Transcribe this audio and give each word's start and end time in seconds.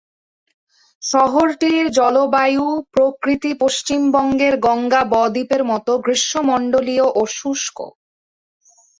শহরটির 1.01 1.85
জলবায়ু 1.97 2.65
প্রকৃতি 2.93 3.51
পশ্চিমবঙ্গের 3.61 4.53
গঙ্গা 4.65 5.01
বদ্বীপের 5.13 5.61
মত 5.63 5.87
গ্রীষ্মমন্ডলীয় 6.05 7.07
ও 7.11 7.21
শুষ্ক। 7.31 7.77